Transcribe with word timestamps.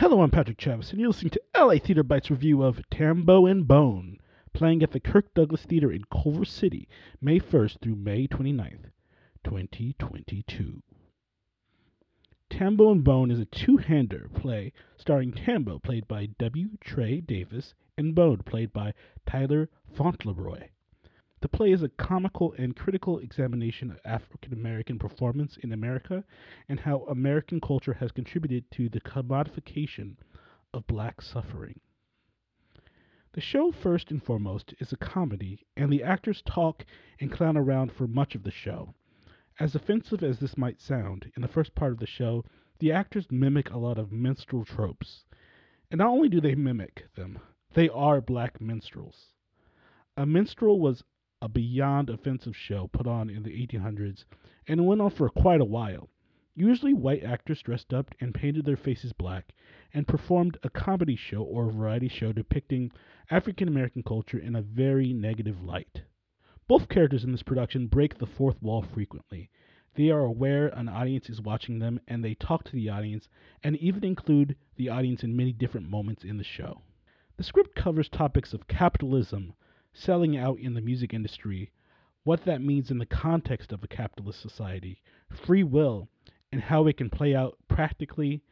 Hello, 0.00 0.22
I'm 0.22 0.30
Patrick 0.30 0.56
Travis, 0.56 0.92
and 0.92 0.98
you're 0.98 1.10
listening 1.10 1.32
to 1.32 1.42
LA 1.54 1.74
Theater 1.74 2.02
Bites 2.02 2.30
review 2.30 2.62
of 2.62 2.80
Tambo 2.88 3.44
and 3.44 3.68
Bone, 3.68 4.16
playing 4.54 4.82
at 4.82 4.92
the 4.92 4.98
Kirk 4.98 5.34
Douglas 5.34 5.64
Theater 5.64 5.92
in 5.92 6.04
Culver 6.10 6.46
City, 6.46 6.88
May 7.20 7.38
1st 7.38 7.80
through 7.82 7.96
May 7.96 8.26
29th, 8.26 8.92
2022. 9.44 10.82
Tambo 12.48 12.90
and 12.90 13.04
Bone 13.04 13.30
is 13.30 13.40
a 13.40 13.44
two-hander 13.44 14.30
play 14.34 14.72
starring 14.96 15.32
Tambo, 15.32 15.78
played 15.78 16.08
by 16.08 16.30
W. 16.38 16.78
Trey 16.80 17.20
Davis, 17.20 17.74
and 17.98 18.14
Bone, 18.14 18.38
played 18.38 18.72
by 18.72 18.94
Tyler 19.26 19.68
Fauntleroy. 19.94 20.68
The 21.42 21.48
play 21.48 21.72
is 21.72 21.82
a 21.82 21.88
comical 21.88 22.52
and 22.58 22.76
critical 22.76 23.18
examination 23.18 23.90
of 23.90 23.98
African 24.04 24.52
American 24.52 24.98
performance 24.98 25.56
in 25.56 25.72
America 25.72 26.22
and 26.68 26.80
how 26.80 27.04
American 27.04 27.62
culture 27.62 27.94
has 27.94 28.12
contributed 28.12 28.70
to 28.72 28.90
the 28.90 29.00
commodification 29.00 30.16
of 30.74 30.86
black 30.86 31.22
suffering. 31.22 31.80
The 33.32 33.40
show, 33.40 33.72
first 33.72 34.10
and 34.10 34.22
foremost, 34.22 34.74
is 34.80 34.92
a 34.92 34.98
comedy, 34.98 35.66
and 35.78 35.90
the 35.90 36.02
actors 36.02 36.42
talk 36.42 36.84
and 37.20 37.32
clown 37.32 37.56
around 37.56 37.92
for 37.92 38.06
much 38.06 38.34
of 38.34 38.42
the 38.42 38.50
show. 38.50 38.94
As 39.58 39.74
offensive 39.74 40.22
as 40.22 40.40
this 40.40 40.58
might 40.58 40.78
sound, 40.78 41.32
in 41.36 41.40
the 41.40 41.48
first 41.48 41.74
part 41.74 41.92
of 41.92 41.98
the 42.00 42.06
show, 42.06 42.44
the 42.80 42.92
actors 42.92 43.30
mimic 43.30 43.70
a 43.70 43.78
lot 43.78 43.96
of 43.96 44.12
minstrel 44.12 44.66
tropes. 44.66 45.24
And 45.90 46.00
not 46.00 46.08
only 46.08 46.28
do 46.28 46.42
they 46.42 46.54
mimic 46.54 47.06
them, 47.14 47.38
they 47.72 47.88
are 47.88 48.20
black 48.20 48.60
minstrels. 48.60 49.32
A 50.18 50.26
minstrel 50.26 50.78
was 50.78 51.02
a 51.42 51.48
beyond 51.48 52.10
offensive 52.10 52.56
show 52.56 52.88
put 52.92 53.06
on 53.06 53.30
in 53.30 53.42
the 53.42 53.66
1800s 53.66 54.24
and 54.68 54.80
it 54.80 54.82
went 54.82 55.00
on 55.00 55.10
for 55.10 55.28
quite 55.28 55.60
a 55.60 55.64
while. 55.64 56.08
Usually, 56.54 56.92
white 56.92 57.24
actors 57.24 57.62
dressed 57.62 57.94
up 57.94 58.14
and 58.20 58.34
painted 58.34 58.64
their 58.64 58.76
faces 58.76 59.12
black 59.12 59.54
and 59.94 60.06
performed 60.06 60.58
a 60.62 60.68
comedy 60.68 61.16
show 61.16 61.42
or 61.42 61.68
a 61.68 61.72
variety 61.72 62.08
show 62.08 62.32
depicting 62.32 62.92
African 63.30 63.68
American 63.68 64.02
culture 64.02 64.38
in 64.38 64.54
a 64.54 64.62
very 64.62 65.12
negative 65.12 65.62
light. 65.62 66.02
Both 66.68 66.88
characters 66.88 67.24
in 67.24 67.32
this 67.32 67.42
production 67.42 67.86
break 67.86 68.18
the 68.18 68.26
fourth 68.26 68.60
wall 68.62 68.82
frequently. 68.82 69.50
They 69.94 70.10
are 70.10 70.20
aware 70.24 70.68
an 70.68 70.88
audience 70.88 71.30
is 71.30 71.40
watching 71.40 71.78
them 71.78 72.00
and 72.06 72.24
they 72.24 72.34
talk 72.34 72.64
to 72.64 72.72
the 72.72 72.90
audience 72.90 73.28
and 73.62 73.76
even 73.78 74.04
include 74.04 74.56
the 74.76 74.88
audience 74.88 75.24
in 75.24 75.34
many 75.34 75.52
different 75.52 75.88
moments 75.88 76.22
in 76.22 76.36
the 76.36 76.44
show. 76.44 76.82
The 77.36 77.42
script 77.44 77.74
covers 77.74 78.08
topics 78.08 78.52
of 78.52 78.68
capitalism, 78.68 79.54
selling 79.92 80.36
out 80.36 80.58
in 80.58 80.74
the 80.74 80.80
music 80.80 81.12
industry, 81.12 81.70
what 82.24 82.44
that 82.44 82.62
means 82.62 82.90
in 82.90 82.98
the 82.98 83.06
context 83.06 83.72
of 83.72 83.82
a 83.82 83.88
capitalist 83.88 84.40
society, 84.40 85.02
free 85.46 85.62
will, 85.62 86.08
and 86.52 86.60
how 86.60 86.86
it 86.86 86.96
can 86.96 87.10
play 87.10 87.34
out 87.34 87.56
practically. 87.68 88.42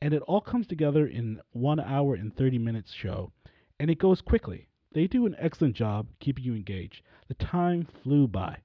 And 0.00 0.14
it 0.14 0.22
all 0.22 0.40
comes 0.40 0.66
together 0.66 1.06
in 1.06 1.40
one 1.50 1.80
hour 1.80 2.14
and 2.14 2.34
30 2.36 2.58
minutes 2.58 2.92
show, 2.92 3.32
and 3.80 3.90
it 3.90 3.98
goes 3.98 4.20
quickly. 4.20 4.68
They 4.92 5.06
do 5.06 5.26
an 5.26 5.36
excellent 5.38 5.74
job 5.74 6.06
keeping 6.20 6.44
you 6.44 6.54
engaged. 6.54 7.02
The 7.26 7.34
time 7.34 7.86
flew 8.02 8.28
by. 8.28 8.58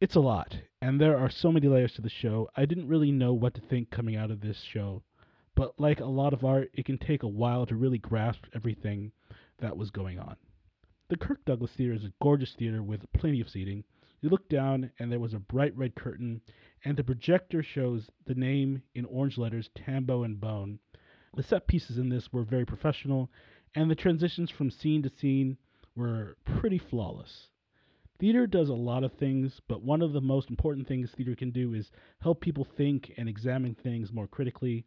It's 0.00 0.14
a 0.14 0.20
lot, 0.20 0.56
and 0.80 1.00
there 1.00 1.18
are 1.18 1.28
so 1.28 1.50
many 1.50 1.66
layers 1.66 1.92
to 1.94 2.02
the 2.02 2.08
show. 2.08 2.48
I 2.56 2.64
didn't 2.64 2.86
really 2.86 3.10
know 3.10 3.32
what 3.32 3.54
to 3.54 3.60
think 3.60 3.90
coming 3.90 4.14
out 4.14 4.30
of 4.30 4.40
this 4.40 4.62
show, 4.62 5.02
but 5.56 5.78
like 5.80 5.98
a 5.98 6.06
lot 6.06 6.32
of 6.32 6.44
art, 6.44 6.70
it 6.72 6.84
can 6.84 6.98
take 6.98 7.24
a 7.24 7.28
while 7.28 7.66
to 7.66 7.74
really 7.74 7.98
grasp 7.98 8.44
everything 8.54 9.10
that 9.58 9.76
was 9.76 9.90
going 9.90 10.20
on. 10.20 10.36
The 11.10 11.16
Kirk 11.16 11.42
Douglas 11.46 11.72
Theater 11.72 11.94
is 11.94 12.04
a 12.04 12.12
gorgeous 12.20 12.52
theater 12.52 12.82
with 12.82 13.10
plenty 13.14 13.40
of 13.40 13.48
seating. 13.48 13.82
You 14.20 14.28
look 14.28 14.46
down, 14.50 14.90
and 14.98 15.10
there 15.10 15.18
was 15.18 15.32
a 15.32 15.38
bright 15.38 15.74
red 15.74 15.94
curtain, 15.94 16.42
and 16.84 16.98
the 16.98 17.02
projector 17.02 17.62
shows 17.62 18.10
the 18.26 18.34
name 18.34 18.82
in 18.94 19.06
orange 19.06 19.38
letters 19.38 19.70
Tambo 19.74 20.24
and 20.24 20.38
Bone. 20.38 20.80
The 21.34 21.42
set 21.42 21.66
pieces 21.66 21.96
in 21.96 22.10
this 22.10 22.30
were 22.30 22.42
very 22.42 22.66
professional, 22.66 23.30
and 23.74 23.90
the 23.90 23.94
transitions 23.94 24.50
from 24.50 24.70
scene 24.70 25.02
to 25.02 25.08
scene 25.08 25.56
were 25.96 26.36
pretty 26.44 26.76
flawless. 26.76 27.48
Theater 28.18 28.46
does 28.46 28.68
a 28.68 28.74
lot 28.74 29.02
of 29.02 29.14
things, 29.14 29.62
but 29.66 29.82
one 29.82 30.02
of 30.02 30.12
the 30.12 30.20
most 30.20 30.50
important 30.50 30.86
things 30.86 31.10
theater 31.12 31.34
can 31.34 31.52
do 31.52 31.72
is 31.72 31.90
help 32.20 32.42
people 32.42 32.64
think 32.64 33.14
and 33.16 33.30
examine 33.30 33.74
things 33.74 34.12
more 34.12 34.26
critically. 34.26 34.84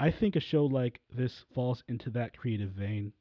I 0.00 0.10
think 0.10 0.34
a 0.34 0.40
show 0.40 0.66
like 0.66 1.02
this 1.14 1.44
falls 1.54 1.84
into 1.86 2.10
that 2.10 2.36
creative 2.36 2.70
vein. 2.70 3.12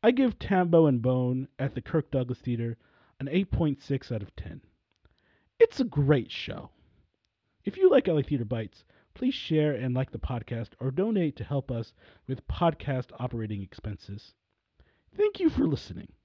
I 0.00 0.12
give 0.12 0.38
Tambo 0.38 0.86
and 0.86 1.02
Bone 1.02 1.48
at 1.58 1.74
the 1.74 1.80
Kirk 1.80 2.12
Douglas 2.12 2.38
Theater 2.38 2.76
an 3.18 3.26
8.6 3.26 4.12
out 4.12 4.22
of 4.22 4.34
10. 4.36 4.60
It's 5.58 5.80
a 5.80 5.84
great 5.84 6.30
show. 6.30 6.70
If 7.64 7.76
you 7.76 7.90
like 7.90 8.06
LA 8.06 8.22
Theater 8.22 8.44
Bites, 8.44 8.84
please 9.14 9.34
share 9.34 9.72
and 9.72 9.94
like 9.94 10.12
the 10.12 10.18
podcast 10.18 10.68
or 10.78 10.92
donate 10.92 11.34
to 11.36 11.44
help 11.44 11.72
us 11.72 11.92
with 12.28 12.46
podcast 12.46 13.10
operating 13.18 13.60
expenses. 13.60 14.34
Thank 15.16 15.40
you 15.40 15.50
for 15.50 15.66
listening. 15.66 16.12